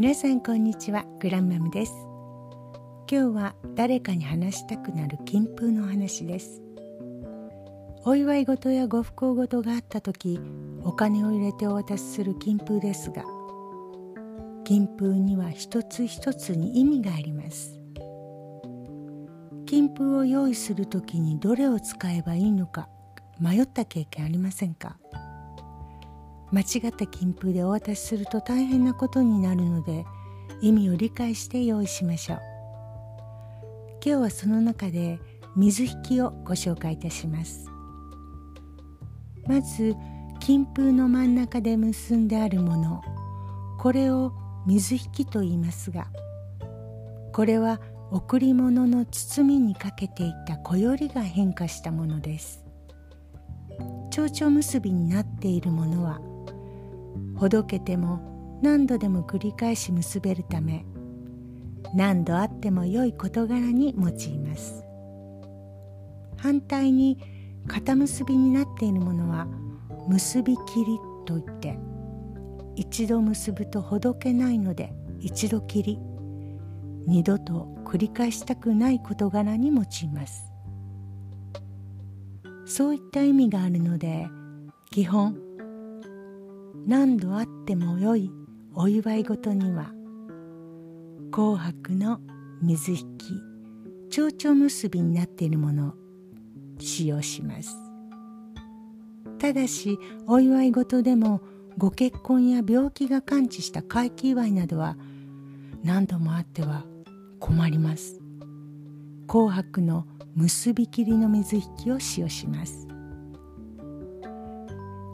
[0.00, 1.92] 皆さんこんにちはグランマムです。
[3.06, 6.62] 今日は誰かに話したくなる金風の話です。
[8.06, 10.40] お祝い事やご不幸事があった時
[10.84, 13.24] お金を入れてお渡しする金風ですが
[14.64, 17.78] 金風には一つ一つに意味があります。
[19.66, 22.88] 金風を用意する時にどれを使えばいいのか
[23.38, 24.96] 迷った経験ありませんか？
[26.52, 30.04] 間違った金風でお渡しすると大変なことになるので
[30.60, 32.40] 意味を理解して用意しましょう。
[34.04, 35.18] 今日はその中で
[35.56, 37.66] 水引きをご紹介いたします。
[39.46, 39.94] まず
[40.38, 43.02] 金風の真ん中で結んであるもの。
[43.78, 44.32] これを
[44.66, 46.08] 水引きと言いますが
[47.32, 47.80] これは
[48.10, 52.64] 贈り物の包みにかけていた小よりが変化したものです。
[54.10, 56.20] 蝶々結びになっているものは
[57.40, 60.84] ほどけても何度でも繰り返し結べるため
[61.94, 64.84] 何度あっても良い事柄に用います。
[66.36, 67.18] 反対に
[67.66, 69.46] 肩結びになっているものは
[70.06, 71.78] 結び切りといって
[72.76, 75.98] 一度結ぶとほどけないので一度切り
[77.06, 80.44] 二度と繰り返したくない事柄に用います。
[82.66, 84.28] そういった意味があるので
[84.90, 85.49] 基本
[86.86, 88.30] 何度あってもよい
[88.74, 89.92] お祝い事には
[91.30, 92.20] 紅白の
[92.62, 93.50] 水引き
[94.10, 95.92] 蝶々結びになっているものを
[96.78, 97.76] 使用します。
[99.38, 101.40] ただしお祝い事でも
[101.78, 104.96] ご結婚や病気が完治した会期祝いなどは
[105.82, 106.84] 何度もあっては
[107.38, 108.20] 困ります。
[109.26, 112.89] 紅白の結び切りの水引きを使用します。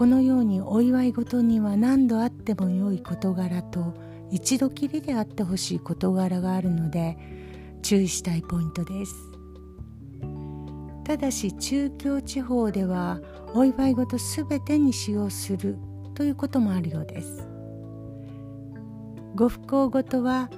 [0.00, 3.92] このようにお祝い事には何度あっても良い事柄と
[4.30, 7.18] 一度きりであってほしい事柄があるので
[7.82, 9.14] 注意したいポイントです。
[11.04, 13.20] ただし中京地方では
[13.52, 15.76] お祝い事すべてに使用する
[16.14, 17.46] ということもあるようです。
[19.34, 20.48] ご不幸事は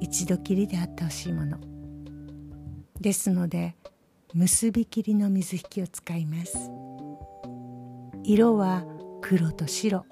[0.00, 1.58] 一度きりであってほしいもの。
[2.98, 3.76] ですので
[4.32, 6.89] 結び切りの水引きを使います。
[8.32, 8.84] 色は
[9.22, 10.04] 黒と白。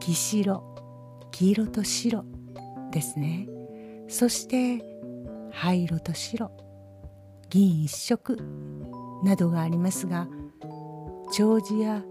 [0.00, 0.64] 黄白
[1.30, 2.24] 黄色と白
[2.90, 3.46] ですね。
[4.08, 4.84] そして
[5.52, 6.50] 灰色と白。
[7.48, 8.38] 銀一色
[9.22, 10.26] などがありますが
[11.30, 12.02] 弔辞や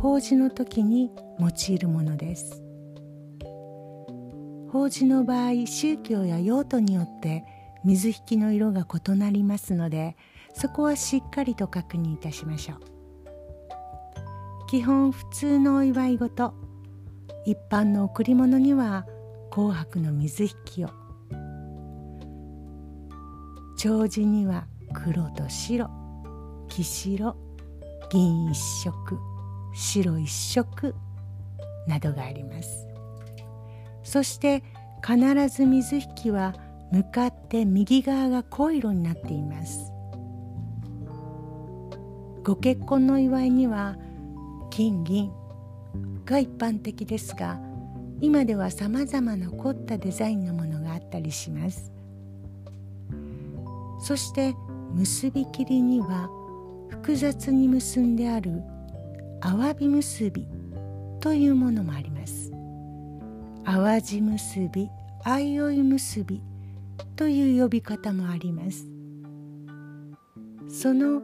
[0.00, 2.62] 法事の時に用いるものです。
[4.72, 7.44] 法事の場合宗教や用途によって
[7.84, 10.16] 水引の色が異なりますので
[10.54, 12.97] そこはしっかりと確認いたしましょう。
[14.68, 16.52] 基本普通のお祝い事。
[17.46, 19.06] 一般の贈り物には
[19.50, 20.44] 紅白の水
[20.76, 20.90] 引を。
[23.78, 25.88] 長寿には黒と白。
[26.68, 27.34] 黄白。
[28.10, 29.18] 銀一色。
[29.72, 30.94] 白一色。
[31.86, 32.86] などがあります。
[34.02, 34.62] そして
[35.02, 35.16] 必
[35.48, 36.54] ず水引は
[36.92, 39.90] 向かって右側が濃い色になっています。
[42.44, 43.96] ご結婚の祝いには
[44.70, 45.32] 金銀
[46.24, 47.60] が一般的ですが
[48.20, 51.92] 今ではさまざまな凝ったデザインのものがあったりします。
[54.00, 54.54] そして
[54.94, 56.28] 結び切りには
[56.88, 58.62] 複雑に結んである
[59.40, 60.46] アワビ結び
[61.20, 62.52] というものもあります。
[63.64, 64.88] 淡路結び
[65.24, 66.42] 相生結び
[67.16, 68.86] という呼び方もあります。
[70.68, 71.22] その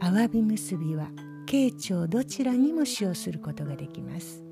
[0.00, 1.08] アワビ結びは
[1.50, 4.44] 慶長どちらにも使用することができます。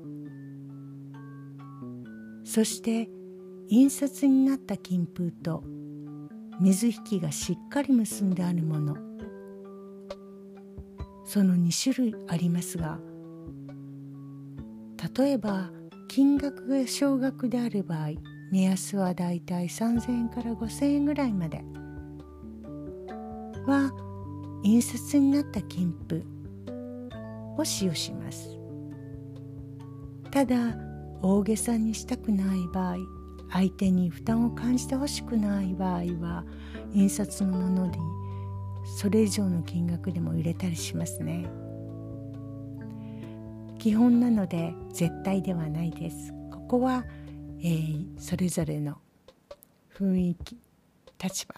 [2.43, 3.07] そして
[3.69, 5.63] 印刷になった金封と
[6.59, 8.97] 水引きがしっかり結んであるもの
[11.23, 12.99] その2種類ありますが
[15.15, 15.69] 例えば
[16.07, 18.09] 金額が少額である場合
[18.51, 21.63] 目安はだいたい3000円から5000円ぐらいまで
[23.67, 23.91] は
[24.63, 26.38] 印刷になった金符
[27.59, 28.57] を使用します。
[30.31, 30.77] ただ
[31.21, 32.97] 大げさにしたくない場合
[33.51, 36.45] 相手に負担を感じてほしくない場合は
[36.93, 37.97] 印刷のものに
[38.97, 41.49] それ以上の金額でも入れたりしますね。
[43.79, 46.33] 基本なので絶対ではないです。
[46.51, 47.05] ここは、
[47.61, 48.97] えー、それぞれの
[49.97, 50.57] 雰囲気
[51.21, 51.55] 立場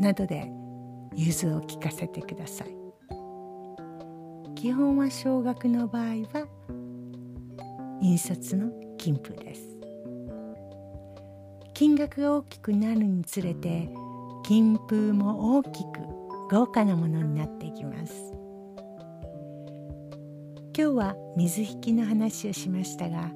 [0.00, 0.50] などで
[1.14, 2.81] 融通を聞かせてください。
[4.62, 6.46] 基本は少額の場合は
[8.00, 9.60] 印刷の金風です。
[11.74, 13.90] 金額が大きくなるにつれて
[14.44, 15.98] 金風も大きく
[16.48, 18.32] 豪華なものになっていきます。
[20.78, 23.32] 今日は水引きの話をしましたが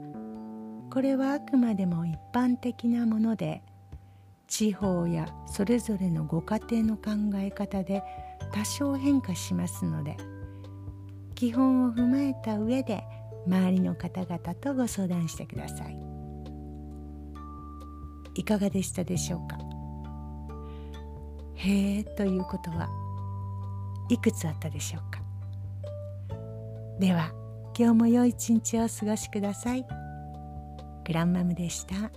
[0.93, 3.65] これはあくまでも一般的なもので
[4.47, 8.05] 地方やそれぞれのご家庭の考え方で
[8.53, 10.17] 多少変化しますので
[11.37, 13.05] 基本を踏まえた上で
[13.47, 15.99] 周りの方々とご相談してください。
[18.35, 19.59] いかがでしたでしょうか？
[21.55, 22.89] へえということは
[24.09, 25.21] いくつあったでしょうか？
[26.99, 27.33] では
[27.79, 29.87] 今日も良い一日をお過ごしください。
[31.07, 32.11] グランマムでした。